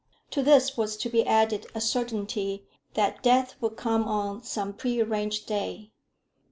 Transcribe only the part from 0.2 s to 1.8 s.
To this was to be added a